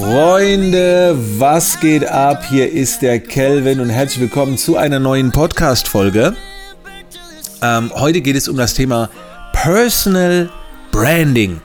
[0.00, 2.46] Freunde, was geht ab?
[2.48, 6.34] Hier ist der Kelvin und herzlich willkommen zu einer neuen Podcast-Folge.
[7.60, 9.10] Ähm, heute geht es um das Thema
[9.52, 10.48] Personal
[10.90, 11.60] Branding.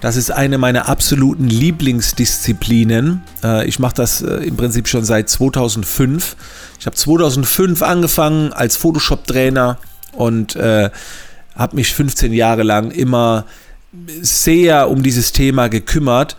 [0.00, 3.22] Das ist eine meiner absoluten Lieblingsdisziplinen.
[3.44, 6.36] Äh, ich mache das äh, im Prinzip schon seit 2005.
[6.80, 9.76] Ich habe 2005 angefangen als Photoshop-Trainer
[10.12, 10.88] und äh,
[11.54, 13.44] habe mich 15 Jahre lang immer
[14.22, 16.36] sehr um dieses Thema gekümmert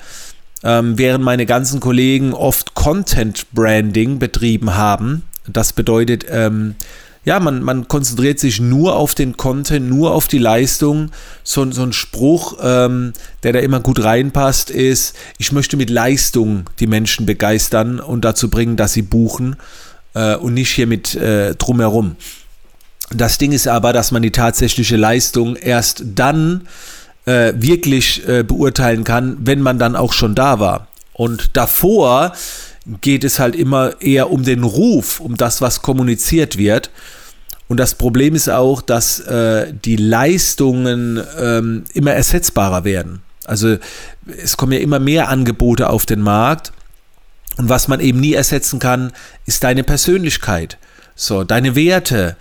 [0.65, 5.21] ähm, während meine ganzen Kollegen oft Content Branding betrieben haben.
[5.47, 6.75] Das bedeutet, ähm,
[7.23, 11.11] ja, man, man konzentriert sich nur auf den Content, nur auf die Leistung.
[11.43, 13.13] So, so ein Spruch, ähm,
[13.43, 18.49] der da immer gut reinpasst, ist, ich möchte mit Leistung die Menschen begeistern und dazu
[18.49, 19.55] bringen, dass sie buchen
[20.13, 22.15] äh, und nicht hier mit äh, drumherum.
[23.11, 26.67] Das Ding ist aber, dass man die tatsächliche Leistung erst dann
[27.25, 30.87] äh, wirklich äh, beurteilen kann, wenn man dann auch schon da war.
[31.13, 32.33] Und davor
[33.01, 36.91] geht es halt immer eher um den Ruf, um das, was kommuniziert wird.
[37.67, 43.23] Und das Problem ist auch, dass äh, die Leistungen ähm, immer ersetzbarer werden.
[43.45, 43.77] Also
[44.41, 46.71] es kommen ja immer mehr Angebote auf den Markt.
[47.57, 49.13] Und was man eben nie ersetzen kann,
[49.45, 50.77] ist deine Persönlichkeit,
[51.15, 52.35] so deine Werte.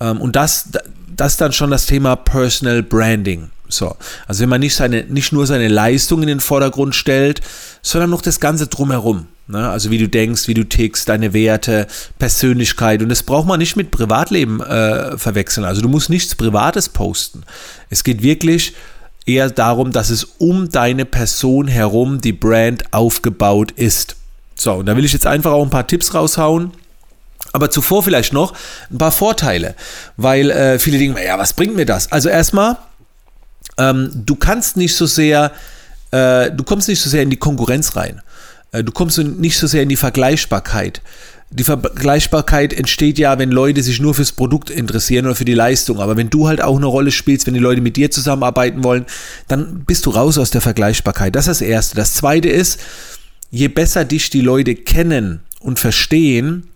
[0.00, 0.70] Ähm, und das,
[1.14, 3.50] das dann schon das Thema Personal Branding.
[3.70, 7.40] So, also wenn man nicht, seine, nicht nur seine Leistung in den Vordergrund stellt,
[7.82, 9.26] sondern noch das Ganze drumherum.
[9.50, 9.68] Ne?
[9.68, 11.86] Also wie du denkst, wie du tickst, deine Werte,
[12.18, 13.02] Persönlichkeit.
[13.02, 15.64] Und das braucht man nicht mit Privatleben äh, verwechseln.
[15.64, 17.42] Also du musst nichts Privates posten.
[17.88, 18.74] Es geht wirklich
[19.26, 24.16] eher darum, dass es um deine Person herum die Brand aufgebaut ist.
[24.54, 26.72] So, und da will ich jetzt einfach auch ein paar Tipps raushauen.
[27.52, 28.54] Aber zuvor vielleicht noch
[28.90, 29.74] ein paar Vorteile,
[30.16, 32.12] weil äh, viele denken, ja, was bringt mir das?
[32.12, 32.76] Also erstmal,
[33.78, 35.52] ähm, du kannst nicht so sehr,
[36.10, 38.20] äh, du kommst nicht so sehr in die Konkurrenz rein.
[38.72, 41.02] Äh, du kommst nicht so sehr in die Vergleichbarkeit.
[41.52, 45.98] Die Vergleichbarkeit entsteht ja, wenn Leute sich nur fürs Produkt interessieren oder für die Leistung.
[45.98, 49.04] Aber wenn du halt auch eine Rolle spielst, wenn die Leute mit dir zusammenarbeiten wollen,
[49.48, 51.34] dann bist du raus aus der Vergleichbarkeit.
[51.34, 51.96] Das ist das Erste.
[51.96, 52.78] Das Zweite ist,
[53.50, 56.68] je besser dich die Leute kennen und verstehen,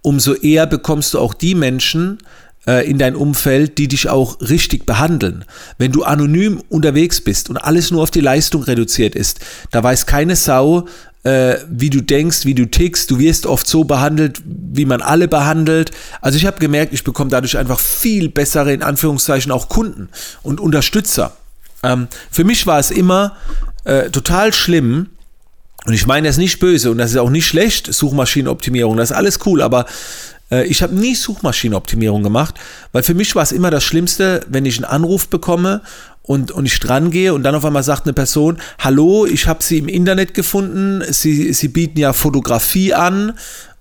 [0.00, 2.18] umso eher bekommst du auch die Menschen,
[2.66, 5.44] äh, in dein Umfeld, die dich auch richtig behandeln.
[5.78, 10.06] Wenn du anonym unterwegs bist und alles nur auf die Leistung reduziert ist, da weiß
[10.06, 10.86] keine Sau,
[11.24, 13.10] äh, wie du denkst, wie du tickst.
[13.10, 15.90] Du wirst oft so behandelt, wie man alle behandelt.
[16.20, 20.08] Also ich habe gemerkt, ich bekomme dadurch einfach viel bessere, in Anführungszeichen, auch Kunden
[20.42, 21.36] und Unterstützer.
[21.82, 23.36] Ähm, für mich war es immer
[23.84, 25.08] äh, total schlimm,
[25.86, 29.16] und ich meine das nicht böse und das ist auch nicht schlecht, Suchmaschinenoptimierung, das ist
[29.16, 29.84] alles cool, aber
[30.50, 32.54] ich habe nie Suchmaschinenoptimierung gemacht,
[32.92, 35.82] weil für mich war es immer das Schlimmste, wenn ich einen Anruf bekomme
[36.22, 39.62] und, und ich dran gehe und dann auf einmal sagt eine Person, hallo, ich habe
[39.62, 43.34] Sie im Internet gefunden, Sie, Sie bieten ja Fotografie an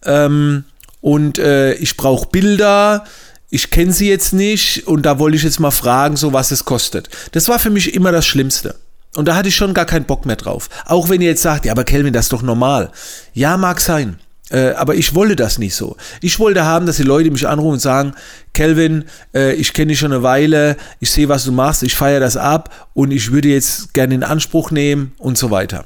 [0.05, 0.65] ähm,
[1.01, 3.05] und äh, ich brauche Bilder,
[3.49, 6.65] ich kenne Sie jetzt nicht und da wollte ich jetzt mal fragen, so was es
[6.65, 7.09] kostet.
[7.31, 8.75] Das war für mich immer das Schlimmste.
[9.15, 10.69] Und da hatte ich schon gar keinen Bock mehr drauf.
[10.85, 12.91] Auch wenn ihr jetzt sagt, ja, aber Kelvin, das ist doch normal.
[13.33, 14.17] Ja, mag sein.
[14.49, 15.95] Äh, aber ich wollte das nicht so.
[16.21, 18.13] Ich wollte haben, dass die Leute mich anrufen und sagen,
[18.53, 22.19] Kelvin, äh, ich kenne dich schon eine Weile, ich sehe, was du machst, ich feiere
[22.19, 25.85] das ab und ich würde jetzt gerne in Anspruch nehmen und so weiter.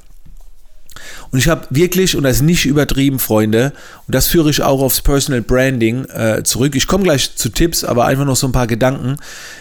[1.29, 3.73] Und ich habe wirklich, und das ist nicht übertrieben, Freunde,
[4.07, 6.75] und das führe ich auch aufs Personal Branding äh, zurück.
[6.75, 9.18] Ich komme gleich zu Tipps, aber einfach noch so ein paar Gedanken.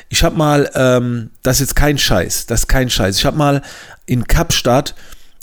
[0.09, 3.19] Ich habe mal, ähm, das ist jetzt kein Scheiß, das ist kein Scheiß.
[3.19, 3.63] Ich habe mal
[4.07, 4.95] in Kapstadt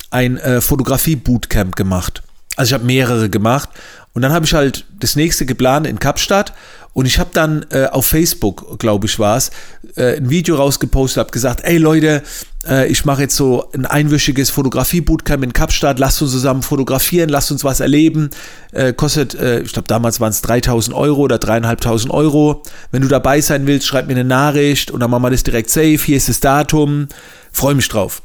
[0.09, 2.22] ein äh, Fotografie-Bootcamp gemacht.
[2.56, 3.69] Also ich habe mehrere gemacht
[4.14, 6.53] und dann habe ich halt das nächste geplant in Kapstadt
[6.94, 9.50] und ich habe dann äh, auf Facebook, glaube ich, war es,
[9.96, 12.22] äh, ein Video rausgepostet, habe gesagt, ey Leute,
[12.68, 17.52] äh, ich mache jetzt so ein einwöchiges Fotografie-Bootcamp in Kapstadt, lasst uns zusammen fotografieren, lasst
[17.52, 18.30] uns was erleben.
[18.72, 22.62] Äh, kostet, äh, ich glaube damals waren es 3000 Euro oder 3500 Euro.
[22.91, 25.72] Wenn du dabei sein willst, schreib mir eine Nachricht und dann machen wir das direkt
[25.72, 27.08] safe, hier ist das Datum,
[27.52, 28.22] freue mich drauf.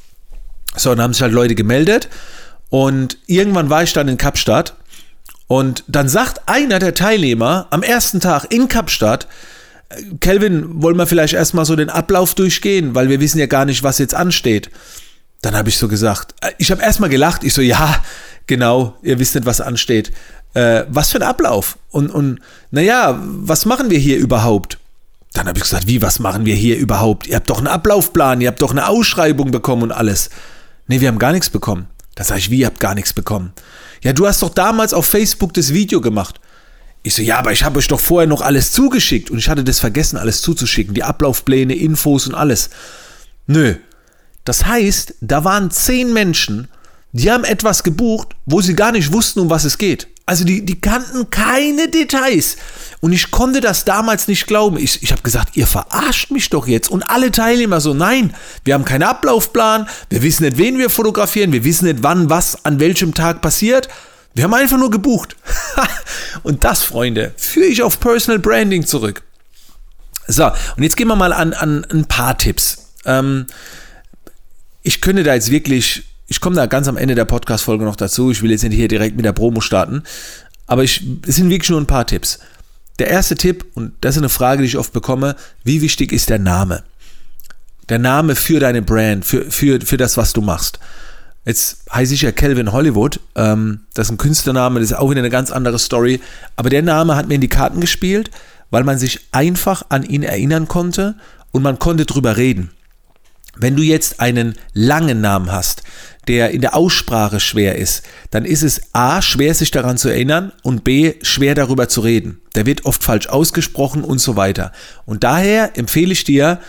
[0.76, 2.10] So, dann haben sich halt Leute gemeldet
[2.70, 4.74] und irgendwann war ich dann in Kapstadt
[5.46, 9.26] und dann sagt einer der Teilnehmer am ersten Tag in Kapstadt,
[10.20, 13.82] Kelvin, wollen wir vielleicht erstmal so den Ablauf durchgehen, weil wir wissen ja gar nicht,
[13.82, 14.70] was jetzt ansteht.
[15.40, 18.02] Dann habe ich so gesagt, äh, ich habe erstmal gelacht, ich so, ja,
[18.46, 20.12] genau, ihr wisst nicht, was ansteht.
[20.52, 21.78] Äh, was für ein Ablauf?
[21.90, 22.40] Und, und
[22.70, 24.78] naja, was machen wir hier überhaupt?
[25.32, 27.26] Dann habe ich gesagt, wie, was machen wir hier überhaupt?
[27.26, 30.30] Ihr habt doch einen Ablaufplan, ihr habt doch eine Ausschreibung bekommen und alles.
[30.86, 31.86] Nee, wir haben gar nichts bekommen.
[32.18, 33.52] Da sage ich, wie, ihr habt gar nichts bekommen.
[34.02, 36.40] Ja, du hast doch damals auf Facebook das Video gemacht.
[37.04, 39.62] Ich so, ja, aber ich habe euch doch vorher noch alles zugeschickt und ich hatte
[39.62, 42.70] das vergessen, alles zuzuschicken, die Ablaufpläne, Infos und alles.
[43.46, 43.76] Nö.
[44.44, 46.66] Das heißt, da waren zehn Menschen,
[47.12, 50.08] die haben etwas gebucht, wo sie gar nicht wussten, um was es geht.
[50.28, 52.58] Also die, die kannten keine Details.
[53.00, 54.76] Und ich konnte das damals nicht glauben.
[54.76, 56.90] Ich, ich habe gesagt, ihr verarscht mich doch jetzt.
[56.90, 61.52] Und alle Teilnehmer so, nein, wir haben keinen Ablaufplan, wir wissen nicht, wen wir fotografieren,
[61.52, 63.88] wir wissen nicht, wann was an welchem Tag passiert.
[64.34, 65.34] Wir haben einfach nur gebucht.
[66.42, 69.22] und das, Freunde, führe ich auf Personal Branding zurück.
[70.26, 70.44] So,
[70.76, 72.90] und jetzt gehen wir mal an, an ein paar Tipps.
[73.06, 73.46] Ähm,
[74.82, 78.30] ich könnte da jetzt wirklich ich komme da ganz am Ende der Podcast-Folge noch dazu.
[78.30, 80.02] Ich will jetzt nicht hier direkt mit der Promo starten.
[80.66, 82.38] Aber ich, es sind wirklich nur ein paar Tipps.
[82.98, 86.28] Der erste Tipp, und das ist eine Frage, die ich oft bekomme, wie wichtig ist
[86.28, 86.84] der Name?
[87.88, 90.78] Der Name für deine Brand, für, für, für das, was du machst.
[91.46, 93.20] Jetzt heiße ich ja Calvin Hollywood.
[93.34, 96.20] Ähm, das ist ein Künstlername, das ist auch wieder eine ganz andere Story.
[96.56, 98.30] Aber der Name hat mir in die Karten gespielt,
[98.70, 101.14] weil man sich einfach an ihn erinnern konnte
[101.52, 102.70] und man konnte drüber reden.
[103.56, 105.82] Wenn du jetzt einen langen Namen hast,
[106.28, 110.52] der in der Aussprache schwer ist, dann ist es A, schwer sich daran zu erinnern
[110.62, 112.40] und B, schwer darüber zu reden.
[112.54, 114.72] Der wird oft falsch ausgesprochen und so weiter.
[115.06, 116.60] Und daher empfehle ich dir,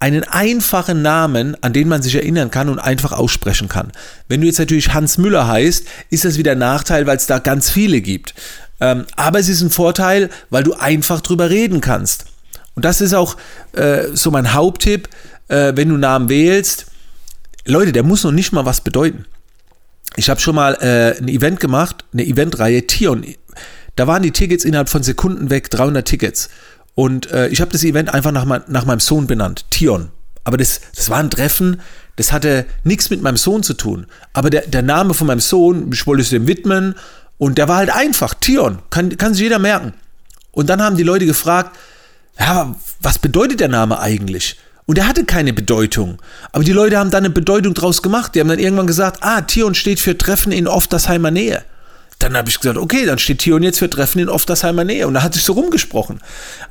[0.00, 3.90] einen einfachen Namen, an den man sich erinnern kann und einfach aussprechen kann.
[4.28, 7.40] Wenn du jetzt natürlich Hans Müller heißt, ist das wieder ein Nachteil, weil es da
[7.40, 8.32] ganz viele gibt.
[8.80, 12.26] Ähm, aber es ist ein Vorteil, weil du einfach drüber reden kannst.
[12.76, 13.36] Und das ist auch
[13.72, 15.08] äh, so mein Haupttipp,
[15.48, 16.86] äh, wenn du Namen wählst
[17.68, 19.26] Leute, der muss noch nicht mal was bedeuten.
[20.16, 23.26] Ich habe schon mal äh, ein Event gemacht, eine Eventreihe Tion.
[23.94, 26.48] Da waren die Tickets innerhalb von Sekunden weg, 300 Tickets.
[26.94, 30.08] Und äh, ich habe das Event einfach nach, mein, nach meinem Sohn benannt, Tion.
[30.44, 31.80] Aber das, das war ein Treffen,
[32.16, 34.06] das hatte nichts mit meinem Sohn zu tun.
[34.32, 36.94] Aber der, der Name von meinem Sohn, ich wollte es dem widmen
[37.36, 39.92] und der war halt einfach, Tion, kann, kann sich jeder merken.
[40.52, 41.76] Und dann haben die Leute gefragt,
[42.40, 44.56] ja, was bedeutet der Name eigentlich?
[44.88, 46.18] Und er hatte keine Bedeutung.
[46.50, 48.34] Aber die Leute haben dann eine Bedeutung draus gemacht.
[48.34, 51.62] Die haben dann irgendwann gesagt, ah, Tion steht für Treffen in Oftersheimer Nähe.
[52.18, 55.06] Dann habe ich gesagt, okay, dann steht Tion jetzt für Treffen in Oftersheimer Nähe.
[55.06, 56.22] Und da hat sich so rumgesprochen.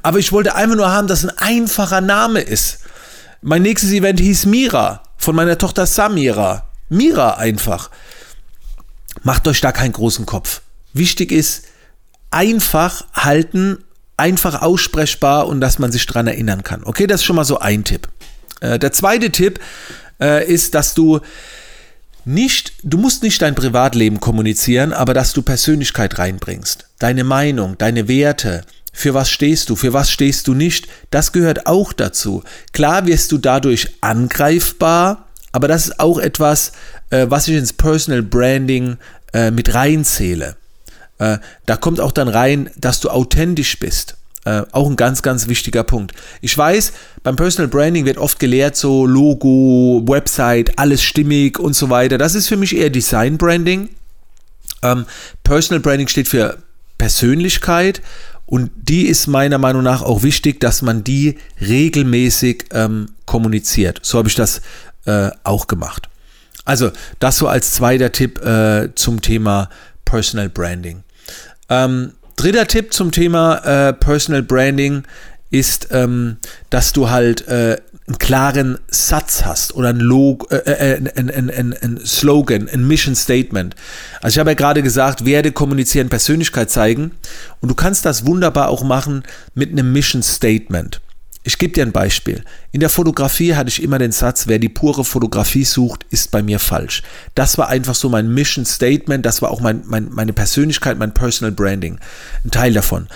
[0.02, 2.80] Aber ich wollte einfach nur haben, dass ein einfacher Name ist.
[3.44, 6.68] Mein nächstes Event hieß Mira, von meiner Tochter Samira.
[6.90, 7.92] Mira einfach.
[9.22, 10.62] Macht euch da keinen großen Kopf.
[10.92, 11.66] Wichtig ist,
[12.32, 13.84] einfach halten
[14.18, 16.84] einfach aussprechbar und dass man sich daran erinnern kann.
[16.84, 18.08] Okay, das ist schon mal so ein Tipp.
[18.60, 19.60] Äh, der zweite Tipp
[20.20, 21.20] äh, ist, dass du
[22.26, 26.90] nicht, du musst nicht dein Privatleben kommunizieren, aber dass du Persönlichkeit reinbringst.
[27.00, 31.68] Deine Meinung, deine Werte, für was stehst du, für was stehst du nicht, das gehört
[31.68, 32.44] auch dazu.
[32.74, 36.74] Klar wirst du dadurch angreifbar, aber das ist auch etwas,
[37.12, 38.98] äh, was ich ins Personal Branding
[39.34, 40.58] äh, mit reinzähle.
[41.20, 44.18] Äh, da kommt auch dann rein, dass du authentisch bist.
[44.46, 46.14] Äh, auch ein ganz, ganz wichtiger Punkt.
[46.42, 46.94] Ich weiß,
[47.24, 52.18] beim Personal Branding wird oft gelehrt, so Logo, Website, alles stimmig und so weiter.
[52.18, 53.90] Das ist für mich eher Design Branding.
[54.84, 55.06] Ähm,
[55.44, 56.60] Personal Branding steht für
[56.98, 58.02] Persönlichkeit
[58.46, 64.00] und die ist meiner Meinung nach auch wichtig, dass man die regelmäßig ähm, kommuniziert.
[64.04, 64.62] So habe ich das
[65.06, 66.08] äh, auch gemacht.
[66.64, 69.70] Also das so als zweiter Tipp äh, zum Thema
[70.06, 71.04] Personal Branding.
[71.70, 73.58] Ähm, dritter Tipp zum Thema
[73.90, 75.04] äh, Personal Branding
[75.50, 76.38] ist, ähm,
[76.70, 77.78] dass du halt äh,
[78.08, 83.16] einen klaren Satz hast oder ein, Log äh, äh, ein, ein, ein, Slogan, ein Mission
[83.16, 83.76] Statement.
[84.22, 87.12] Also ich habe ja gerade gesagt, werde kommunizieren, Persönlichkeit zeigen
[87.62, 89.24] und du kannst das wunderbar auch machen
[89.56, 91.02] mit einem Mission Statement.
[91.48, 92.44] Ich gebe dir ein Beispiel.
[92.74, 96.44] In der Fotografie hatte ich immer den Satz, wer die pure Fotografie sucht, ist bei
[96.44, 97.04] mir falsch.
[97.36, 101.14] Das war einfach so mein Mission Statement, das war auch mein, mein, meine Persönlichkeit, mein
[101.14, 102.00] Personal Branding.
[102.44, 103.08] Ein Teil davon.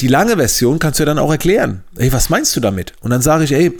[0.00, 1.84] Die lange Version kannst du ja dann auch erklären.
[1.96, 2.92] Hey, was meinst du damit?
[3.02, 3.72] Und dann sage ich, ey,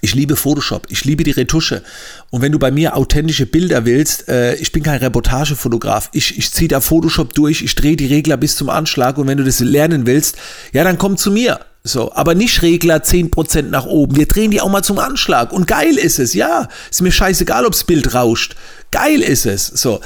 [0.00, 1.84] ich liebe Photoshop, ich liebe die Retusche.
[2.30, 6.10] Und wenn du bei mir authentische Bilder willst, äh, ich bin kein Reportagefotograf.
[6.12, 9.38] Ich, ich ziehe da Photoshop durch, ich drehe die Regler bis zum Anschlag und wenn
[9.38, 10.36] du das lernen willst,
[10.72, 11.60] ja, dann komm zu mir.
[11.86, 14.16] So, aber nicht Regler 10% nach oben.
[14.16, 15.52] Wir drehen die auch mal zum Anschlag.
[15.52, 16.68] Und geil ist es, ja.
[16.90, 18.56] Ist mir scheißegal, ob's Bild rauscht.
[18.90, 19.66] Geil ist es.
[19.66, 20.00] So.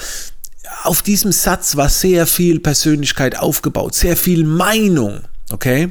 [0.83, 5.21] Auf diesem Satz war sehr viel Persönlichkeit aufgebaut, sehr viel Meinung.
[5.51, 5.91] Okay?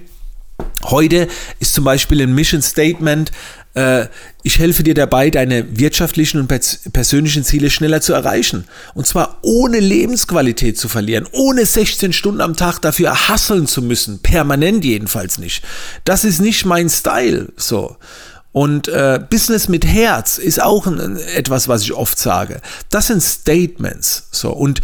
[0.86, 1.28] Heute
[1.60, 3.32] ist zum Beispiel ein Mission Statement,
[4.44, 6.48] ich helfe dir dabei, deine wirtschaftlichen und
[6.92, 8.66] persönlichen Ziele schneller zu erreichen.
[8.96, 14.20] Und zwar ohne Lebensqualität zu verlieren, ohne 16 Stunden am Tag dafür hasseln zu müssen,
[14.20, 15.64] permanent jedenfalls nicht.
[16.04, 17.98] Das ist nicht mein Style, so.
[18.52, 22.62] Und äh, Business mit Herz ist auch ein, etwas, was ich oft sage.
[22.90, 24.52] Das sind Statements, so.
[24.52, 24.82] Und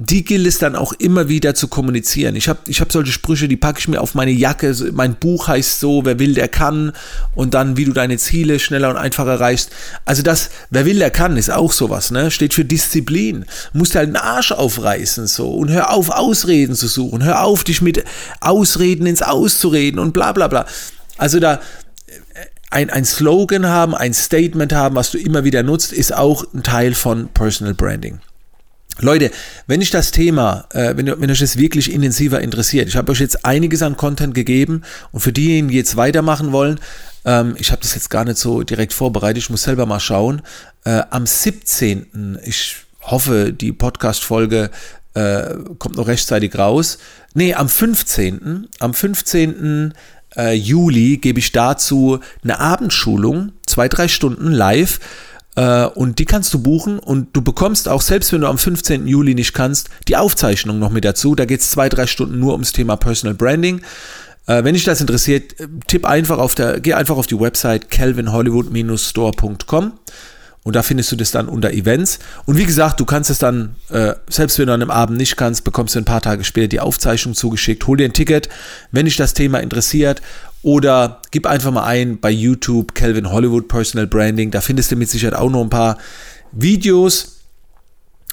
[0.00, 2.36] die gilt es dann auch immer wieder zu kommunizieren.
[2.36, 4.72] Ich habe ich hab solche Sprüche, die packe ich mir auf meine Jacke.
[4.92, 6.92] Mein Buch heißt so, wer will, der kann.
[7.34, 9.70] Und dann, wie du deine Ziele schneller und einfacher erreichst.
[10.04, 12.30] Also das, wer will, der kann, ist auch sowas, ne?
[12.30, 13.44] Steht für Disziplin.
[13.72, 15.50] Musst halt den Arsch aufreißen, so.
[15.50, 17.24] Und hör auf, Ausreden zu suchen.
[17.24, 18.04] Hör auf, dich mit
[18.40, 20.64] Ausreden ins Auszureden und bla, bla, bla.
[21.16, 21.60] Also da,
[22.70, 26.62] ein, ein Slogan haben, ein Statement haben, was du immer wieder nutzt, ist auch ein
[26.62, 28.20] Teil von Personal Branding.
[29.00, 29.30] Leute,
[29.66, 33.20] wenn ich das Thema, äh, wenn, wenn euch das wirklich intensiver interessiert, ich habe euch
[33.20, 36.80] jetzt einiges an Content gegeben und für diejenigen, die jetzt weitermachen wollen,
[37.24, 40.42] ähm, ich habe das jetzt gar nicht so direkt vorbereitet, ich muss selber mal schauen.
[40.84, 42.38] Äh, am 17.
[42.44, 44.70] ich hoffe, die Podcast-Folge
[45.14, 46.98] äh, kommt noch rechtzeitig raus.
[47.34, 48.68] Nee, am 15.
[48.78, 49.94] Am 15.
[50.36, 55.00] Äh, Juli gebe ich dazu eine Abendschulung, zwei, drei Stunden live
[55.60, 59.08] und die kannst du buchen und du bekommst auch, selbst wenn du am 15.
[59.08, 61.34] Juli nicht kannst, die Aufzeichnung noch mit dazu.
[61.34, 63.80] Da geht es zwei, drei Stunden nur ums Thema Personal Branding.
[64.46, 65.54] Äh, wenn dich das interessiert,
[65.86, 69.92] tipp einfach auf der, geh einfach auf die Website calvinhollywood-store.com
[70.68, 72.18] und da findest du das dann unter Events.
[72.44, 75.38] Und wie gesagt, du kannst es dann, äh, selbst wenn du an einem Abend nicht
[75.38, 77.86] kannst, bekommst du ein paar Tage später die Aufzeichnung zugeschickt.
[77.86, 78.50] Hol dir ein Ticket,
[78.92, 80.20] wenn dich das Thema interessiert.
[80.60, 84.50] Oder gib einfach mal ein bei YouTube Calvin Hollywood Personal Branding.
[84.50, 85.96] Da findest du mit Sicherheit auch noch ein paar
[86.52, 87.38] Videos.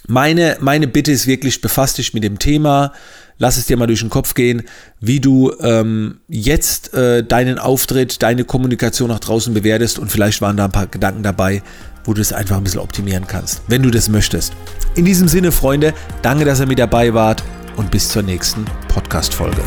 [0.05, 2.91] Meine, meine Bitte ist wirklich, befass dich mit dem Thema.
[3.37, 4.63] Lass es dir mal durch den Kopf gehen,
[4.99, 9.99] wie du ähm, jetzt äh, deinen Auftritt, deine Kommunikation nach draußen bewertest.
[9.99, 11.63] Und vielleicht waren da ein paar Gedanken dabei,
[12.05, 14.53] wo du es einfach ein bisschen optimieren kannst, wenn du das möchtest.
[14.95, 17.43] In diesem Sinne, Freunde, danke, dass ihr mit dabei wart
[17.75, 19.62] und bis zur nächsten Podcast-Folge.